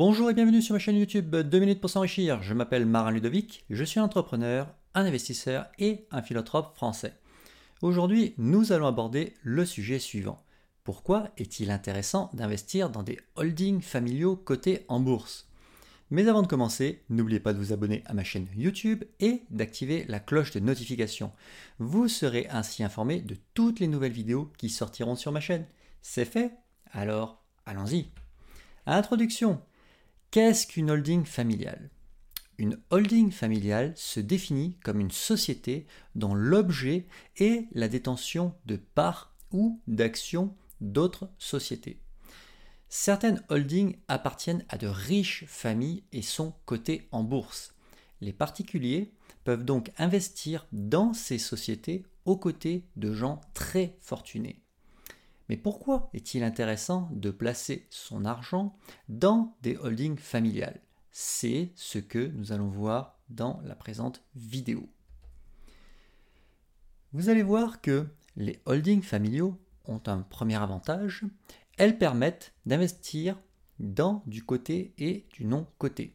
Bonjour 0.00 0.30
et 0.30 0.34
bienvenue 0.34 0.62
sur 0.62 0.72
ma 0.72 0.78
chaîne 0.78 0.96
YouTube 0.96 1.36
2 1.36 1.58
minutes 1.58 1.82
pour 1.82 1.90
s'enrichir. 1.90 2.42
Je 2.42 2.54
m'appelle 2.54 2.86
Marin 2.86 3.10
Ludovic, 3.10 3.66
je 3.68 3.84
suis 3.84 4.00
entrepreneur, 4.00 4.74
un 4.94 5.04
investisseur 5.04 5.66
et 5.78 6.06
un 6.10 6.22
philanthrope 6.22 6.74
français. 6.74 7.12
Aujourd'hui, 7.82 8.32
nous 8.38 8.72
allons 8.72 8.86
aborder 8.86 9.34
le 9.42 9.66
sujet 9.66 9.98
suivant. 9.98 10.42
Pourquoi 10.84 11.28
est-il 11.36 11.70
intéressant 11.70 12.30
d'investir 12.32 12.88
dans 12.88 13.02
des 13.02 13.18
holdings 13.36 13.82
familiaux 13.82 14.36
cotés 14.36 14.86
en 14.88 15.00
bourse? 15.00 15.50
Mais 16.08 16.28
avant 16.28 16.40
de 16.40 16.46
commencer, 16.46 17.02
n'oubliez 17.10 17.38
pas 17.38 17.52
de 17.52 17.58
vous 17.58 17.74
abonner 17.74 18.02
à 18.06 18.14
ma 18.14 18.24
chaîne 18.24 18.48
YouTube 18.56 19.04
et 19.20 19.42
d'activer 19.50 20.06
la 20.08 20.18
cloche 20.18 20.52
de 20.52 20.60
notification. 20.60 21.30
Vous 21.78 22.08
serez 22.08 22.48
ainsi 22.48 22.82
informé 22.82 23.20
de 23.20 23.36
toutes 23.52 23.80
les 23.80 23.86
nouvelles 23.86 24.12
vidéos 24.12 24.50
qui 24.56 24.70
sortiront 24.70 25.14
sur 25.14 25.30
ma 25.30 25.40
chaîne. 25.40 25.66
C'est 26.00 26.24
fait? 26.24 26.52
Alors, 26.90 27.44
allons-y. 27.66 28.06
Introduction. 28.86 29.60
Qu'est-ce 30.30 30.68
qu'une 30.68 30.92
holding 30.92 31.24
familiale? 31.24 31.90
Une 32.56 32.78
holding 32.90 33.32
familiale 33.32 33.92
se 33.96 34.20
définit 34.20 34.76
comme 34.84 35.00
une 35.00 35.10
société 35.10 35.88
dont 36.14 36.34
l'objet 36.34 37.08
est 37.36 37.66
la 37.72 37.88
détention 37.88 38.54
de 38.64 38.76
parts 38.76 39.34
ou 39.50 39.80
d'actions 39.88 40.54
d'autres 40.80 41.28
sociétés. 41.38 42.00
Certaines 42.88 43.42
holdings 43.48 43.96
appartiennent 44.06 44.64
à 44.68 44.78
de 44.78 44.86
riches 44.86 45.46
familles 45.48 46.04
et 46.12 46.22
sont 46.22 46.54
cotées 46.64 47.08
en 47.10 47.24
bourse. 47.24 47.74
Les 48.20 48.32
particuliers 48.32 49.12
peuvent 49.42 49.64
donc 49.64 49.90
investir 49.98 50.68
dans 50.70 51.12
ces 51.12 51.38
sociétés 51.38 52.04
aux 52.24 52.36
côtés 52.36 52.84
de 52.94 53.12
gens 53.12 53.40
très 53.52 53.96
fortunés. 54.00 54.62
Mais 55.50 55.56
pourquoi 55.56 56.10
est-il 56.14 56.44
intéressant 56.44 57.08
de 57.10 57.32
placer 57.32 57.88
son 57.90 58.24
argent 58.24 58.78
dans 59.08 59.56
des 59.62 59.76
holdings 59.78 60.16
familiales? 60.16 60.80
C'est 61.10 61.72
ce 61.74 61.98
que 61.98 62.28
nous 62.36 62.52
allons 62.52 62.68
voir 62.68 63.18
dans 63.30 63.60
la 63.64 63.74
présente 63.74 64.22
vidéo. 64.36 64.88
Vous 67.12 67.30
allez 67.30 67.42
voir 67.42 67.80
que 67.80 68.06
les 68.36 68.62
holdings 68.64 69.02
familiaux 69.02 69.58
ont 69.86 70.00
un 70.06 70.20
premier 70.20 70.54
avantage, 70.54 71.24
elles 71.78 71.98
permettent 71.98 72.54
d'investir 72.64 73.36
dans 73.80 74.22
du 74.26 74.44
côté 74.44 74.94
et 74.98 75.26
du 75.32 75.46
non-côté. 75.46 76.14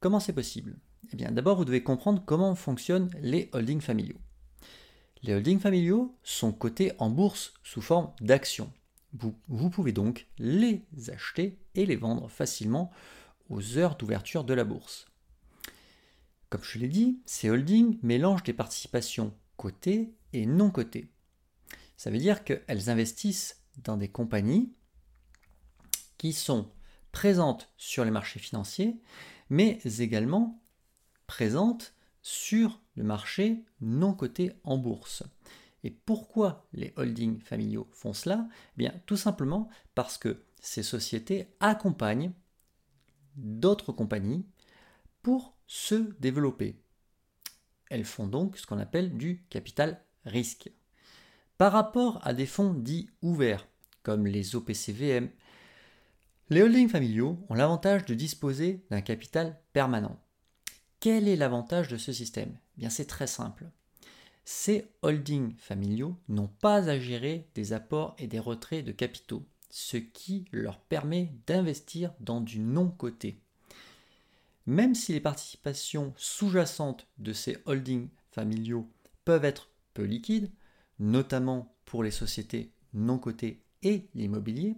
Comment 0.00 0.20
c'est 0.20 0.34
possible? 0.34 0.76
Eh 1.10 1.16
bien 1.16 1.30
d'abord 1.30 1.56
vous 1.56 1.64
devez 1.64 1.82
comprendre 1.82 2.22
comment 2.26 2.54
fonctionnent 2.54 3.08
les 3.18 3.48
holdings 3.54 3.80
familiaux. 3.80 4.18
Les 5.26 5.34
holdings 5.34 5.58
familiaux 5.58 6.16
sont 6.22 6.52
cotés 6.52 6.92
en 6.98 7.10
bourse 7.10 7.52
sous 7.64 7.82
forme 7.82 8.12
d'actions. 8.20 8.72
Vous, 9.12 9.70
pouvez 9.70 9.90
donc 9.90 10.28
les 10.38 10.84
acheter 11.08 11.58
et 11.74 11.84
les 11.84 11.96
vendre 11.96 12.28
facilement 12.28 12.92
aux 13.48 13.76
heures 13.76 13.96
d'ouverture 13.96 14.44
de 14.44 14.54
la 14.54 14.62
bourse. 14.62 15.06
Comme 16.48 16.62
je 16.62 16.78
l'ai 16.78 16.86
dit, 16.86 17.18
ces 17.26 17.50
holdings 17.50 17.98
mélangent 18.02 18.44
des 18.44 18.52
participations 18.52 19.34
cotées 19.56 20.14
et 20.32 20.46
non 20.46 20.70
cotées. 20.70 21.10
Ça 21.96 22.10
veut 22.10 22.18
dire 22.18 22.44
qu'elles 22.44 22.88
investissent 22.88 23.64
dans 23.78 23.96
des 23.96 24.08
compagnies 24.08 24.72
qui 26.18 26.32
sont 26.34 26.70
présentes 27.10 27.72
sur 27.76 28.04
les 28.04 28.12
marchés 28.12 28.38
financiers, 28.38 29.00
mais 29.50 29.80
également 29.98 30.62
présentes 31.26 31.94
sur 32.22 32.80
le 32.96 33.04
marché 33.04 33.64
non 33.80 34.14
coté 34.14 34.52
en 34.64 34.78
bourse. 34.78 35.22
Et 35.84 35.90
pourquoi 35.90 36.66
les 36.72 36.92
holdings 36.96 37.40
familiaux 37.40 37.88
font 37.92 38.12
cela? 38.12 38.48
Eh 38.50 38.78
Bien, 38.78 38.94
tout 39.06 39.16
simplement 39.16 39.68
parce 39.94 40.18
que 40.18 40.42
ces 40.60 40.82
sociétés 40.82 41.48
accompagnent 41.60 42.32
d'autres 43.36 43.92
compagnies 43.92 44.44
pour 45.22 45.56
se 45.66 46.12
développer. 46.18 46.80
Elles 47.90 48.04
font 48.04 48.26
donc 48.26 48.56
ce 48.56 48.66
qu'on 48.66 48.78
appelle 48.78 49.16
du 49.16 49.44
capital 49.48 50.02
risque. 50.24 50.70
Par 51.58 51.72
rapport 51.72 52.20
à 52.26 52.34
des 52.34 52.46
fonds 52.46 52.74
dits 52.74 53.08
ouverts, 53.22 53.66
comme 54.02 54.26
les 54.26 54.56
OPCVM, 54.56 55.30
les 56.50 56.62
holdings 56.62 56.88
familiaux 56.88 57.38
ont 57.48 57.54
l'avantage 57.54 58.04
de 58.04 58.14
disposer 58.14 58.84
d'un 58.90 59.00
capital 59.00 59.60
permanent. 59.72 60.20
Quel 61.00 61.28
est 61.28 61.36
l'avantage 61.36 61.88
de 61.88 61.96
ce 61.96 62.12
système? 62.12 62.56
Eh 62.82 62.90
c'est 62.90 63.06
très 63.06 63.26
simple. 63.26 63.70
Ces 64.44 64.86
holdings 65.02 65.56
familiaux 65.56 66.16
n'ont 66.28 66.48
pas 66.48 66.88
à 66.88 66.98
gérer 66.98 67.48
des 67.54 67.72
apports 67.72 68.14
et 68.18 68.26
des 68.26 68.38
retraits 68.38 68.84
de 68.84 68.92
capitaux, 68.92 69.44
ce 69.70 69.96
qui 69.96 70.44
leur 70.52 70.78
permet 70.78 71.32
d'investir 71.46 72.12
dans 72.20 72.40
du 72.40 72.60
non-coté. 72.60 73.40
Même 74.66 74.94
si 74.94 75.12
les 75.12 75.20
participations 75.20 76.12
sous-jacentes 76.16 77.06
de 77.18 77.32
ces 77.32 77.58
holdings 77.66 78.08
familiaux 78.30 78.90
peuvent 79.24 79.44
être 79.44 79.70
peu 79.94 80.04
liquides, 80.04 80.52
notamment 80.98 81.76
pour 81.84 82.02
les 82.02 82.10
sociétés 82.10 82.72
non 82.94 83.18
cotées 83.18 83.64
et 83.82 84.08
l'immobilier, 84.14 84.76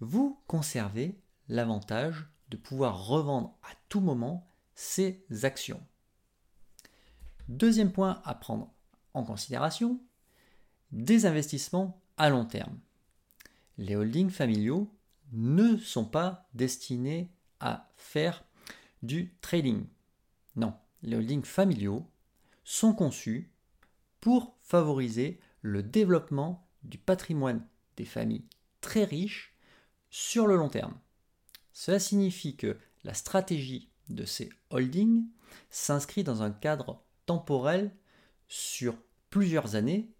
vous 0.00 0.40
conservez 0.46 1.18
l'avantage 1.48 2.26
de 2.48 2.56
pouvoir 2.56 3.06
revendre 3.06 3.56
à 3.62 3.74
tout 3.88 4.00
moment 4.00 4.46
ces 4.74 5.24
actions. 5.42 5.80
Deuxième 7.52 7.92
point 7.92 8.22
à 8.24 8.34
prendre 8.34 8.72
en 9.12 9.24
considération, 9.24 10.00
des 10.90 11.26
investissements 11.26 12.00
à 12.16 12.30
long 12.30 12.46
terme. 12.46 12.78
Les 13.76 13.94
holdings 13.94 14.30
familiaux 14.30 14.90
ne 15.32 15.76
sont 15.76 16.06
pas 16.06 16.48
destinés 16.54 17.30
à 17.60 17.90
faire 17.94 18.42
du 19.02 19.34
trading. 19.42 19.84
Non, 20.56 20.72
les 21.02 21.14
holdings 21.14 21.44
familiaux 21.44 22.06
sont 22.64 22.94
conçus 22.94 23.52
pour 24.22 24.56
favoriser 24.62 25.38
le 25.60 25.82
développement 25.82 26.66
du 26.84 26.96
patrimoine 26.96 27.66
des 27.98 28.06
familles 28.06 28.46
très 28.80 29.04
riches 29.04 29.54
sur 30.08 30.46
le 30.46 30.56
long 30.56 30.70
terme. 30.70 30.98
Cela 31.74 31.98
signifie 31.98 32.56
que 32.56 32.78
la 33.04 33.12
stratégie 33.12 33.90
de 34.08 34.24
ces 34.24 34.48
holdings 34.70 35.26
s'inscrit 35.68 36.24
dans 36.24 36.42
un 36.42 36.50
cadre 36.50 37.04
temporel 37.26 37.94
sur 38.48 38.96
plusieurs 39.30 39.74
années, 39.74 40.10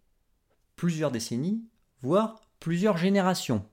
plusieurs 0.76 1.10
décennies, 1.10 1.64
voire 2.00 2.40
plusieurs 2.60 2.96
générations. 2.96 3.64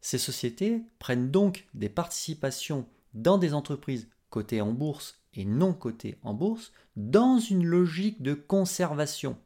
Ces 0.00 0.18
sociétés 0.18 0.82
prennent 0.98 1.30
donc 1.30 1.66
des 1.72 1.88
participations 1.88 2.86
dans 3.14 3.38
des 3.38 3.54
entreprises 3.54 4.08
cotées 4.28 4.60
en 4.60 4.72
bourse 4.72 5.22
et 5.32 5.44
non 5.44 5.72
cotées 5.72 6.18
en 6.22 6.34
bourse 6.34 6.72
dans 6.96 7.38
une 7.38 7.64
logique 7.64 8.22
de 8.22 8.34
conservation. 8.34 9.38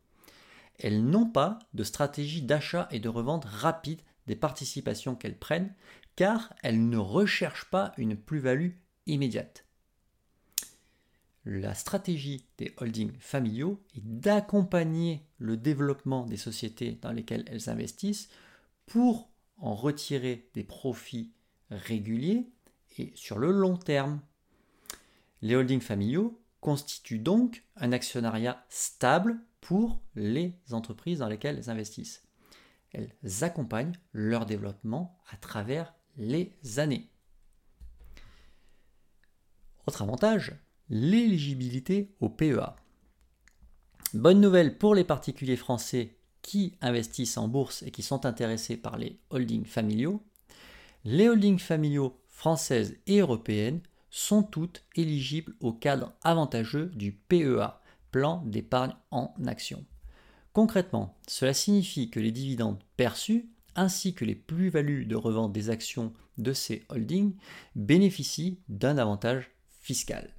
Elles 0.78 1.04
n'ont 1.04 1.26
pas 1.26 1.58
de 1.74 1.84
stratégie 1.84 2.42
d'achat 2.42 2.88
et 2.90 3.00
de 3.00 3.08
revente 3.08 3.44
rapide 3.44 4.00
des 4.26 4.36
participations 4.36 5.14
qu'elles 5.14 5.38
prennent, 5.38 5.74
car 6.16 6.52
elles 6.62 6.88
ne 6.88 6.98
recherchent 6.98 7.70
pas 7.70 7.92
une 7.96 8.16
plus-value 8.16 8.72
immédiate. 9.06 9.67
La 11.50 11.74
stratégie 11.74 12.44
des 12.58 12.74
holdings 12.76 13.16
familiaux 13.20 13.82
est 13.96 14.04
d'accompagner 14.04 15.24
le 15.38 15.56
développement 15.56 16.26
des 16.26 16.36
sociétés 16.36 16.98
dans 17.00 17.10
lesquelles 17.10 17.46
elles 17.46 17.70
investissent 17.70 18.28
pour 18.84 19.30
en 19.56 19.74
retirer 19.74 20.50
des 20.52 20.62
profits 20.62 21.32
réguliers 21.70 22.50
et 22.98 23.12
sur 23.14 23.38
le 23.38 23.50
long 23.50 23.78
terme. 23.78 24.20
Les 25.40 25.54
holdings 25.56 25.80
familiaux 25.80 26.38
constituent 26.60 27.18
donc 27.18 27.64
un 27.76 27.92
actionnariat 27.92 28.62
stable 28.68 29.40
pour 29.62 30.02
les 30.16 30.52
entreprises 30.72 31.20
dans 31.20 31.28
lesquelles 31.28 31.56
elles 31.56 31.70
investissent. 31.70 32.24
Elles 32.92 33.14
accompagnent 33.40 33.96
leur 34.12 34.44
développement 34.44 35.18
à 35.30 35.38
travers 35.38 35.94
les 36.18 36.52
années. 36.76 37.08
Autre 39.86 40.02
avantage, 40.02 40.54
l'éligibilité 40.90 42.14
au 42.20 42.28
PEA. 42.28 42.76
Bonne 44.14 44.40
nouvelle 44.40 44.78
pour 44.78 44.94
les 44.94 45.04
particuliers 45.04 45.56
français 45.56 46.16
qui 46.42 46.74
investissent 46.80 47.36
en 47.36 47.48
bourse 47.48 47.82
et 47.82 47.90
qui 47.90 48.02
sont 48.02 48.24
intéressés 48.24 48.76
par 48.76 48.96
les 48.96 49.18
holdings 49.30 49.66
familiaux. 49.66 50.22
Les 51.04 51.28
holdings 51.28 51.58
familiaux 51.58 52.18
françaises 52.28 52.96
et 53.06 53.18
européennes 53.18 53.80
sont 54.10 54.42
toutes 54.42 54.84
éligibles 54.96 55.54
au 55.60 55.72
cadre 55.72 56.14
avantageux 56.22 56.86
du 56.94 57.12
PEA, 57.12 57.80
plan 58.10 58.42
d'épargne 58.46 58.94
en 59.10 59.34
action. 59.46 59.84
Concrètement, 60.54 61.18
cela 61.26 61.52
signifie 61.52 62.10
que 62.10 62.20
les 62.20 62.32
dividendes 62.32 62.82
perçus 62.96 63.50
ainsi 63.76 64.14
que 64.14 64.24
les 64.24 64.34
plus-values 64.34 65.04
de 65.04 65.16
revente 65.16 65.52
des 65.52 65.70
actions 65.70 66.12
de 66.38 66.52
ces 66.52 66.84
holdings 66.88 67.36
bénéficient 67.76 68.58
d'un 68.68 68.98
avantage 68.98 69.50
fiscal. 69.68 70.37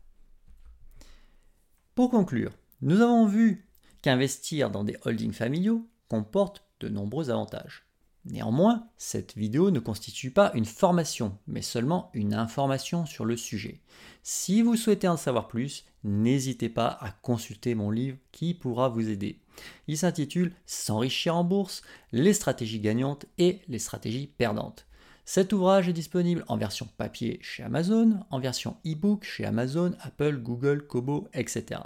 Pour 1.99 2.11
conclure, 2.11 2.53
nous 2.81 3.01
avons 3.01 3.25
vu 3.25 3.67
qu'investir 4.01 4.71
dans 4.71 4.85
des 4.85 4.95
holdings 5.03 5.33
familiaux 5.33 5.85
comporte 6.07 6.63
de 6.79 6.87
nombreux 6.87 7.29
avantages. 7.29 7.83
Néanmoins, 8.23 8.87
cette 8.95 9.35
vidéo 9.35 9.69
ne 9.69 9.81
constitue 9.81 10.31
pas 10.31 10.53
une 10.53 10.63
formation, 10.63 11.37
mais 11.45 11.61
seulement 11.61 12.09
une 12.13 12.33
information 12.33 13.05
sur 13.05 13.25
le 13.25 13.35
sujet. 13.35 13.81
Si 14.23 14.61
vous 14.61 14.77
souhaitez 14.77 15.09
en 15.09 15.17
savoir 15.17 15.49
plus, 15.49 15.83
n'hésitez 16.05 16.69
pas 16.69 16.97
à 17.01 17.11
consulter 17.11 17.75
mon 17.75 17.91
livre 17.91 18.17
qui 18.31 18.53
pourra 18.53 18.87
vous 18.87 19.09
aider. 19.09 19.41
Il 19.89 19.97
s'intitule 19.97 20.53
S'enrichir 20.65 21.35
en 21.35 21.43
bourse, 21.43 21.81
les 22.13 22.33
stratégies 22.33 22.79
gagnantes 22.79 23.25
et 23.37 23.59
les 23.67 23.77
stratégies 23.77 24.27
perdantes. 24.27 24.85
Cet 25.31 25.53
ouvrage 25.53 25.87
est 25.87 25.93
disponible 25.93 26.43
en 26.47 26.57
version 26.57 26.87
papier 26.97 27.37
chez 27.43 27.61
Amazon, 27.61 28.25
en 28.31 28.39
version 28.39 28.77
e-book 28.83 29.23
chez 29.23 29.45
Amazon, 29.45 29.93
Apple, 30.01 30.37
Google, 30.37 30.87
Kobo, 30.87 31.27
etc. 31.35 31.81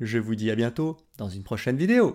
Je 0.00 0.18
vous 0.18 0.34
dis 0.34 0.50
à 0.50 0.56
bientôt 0.56 0.96
dans 1.16 1.28
une 1.28 1.44
prochaine 1.44 1.76
vidéo. 1.76 2.12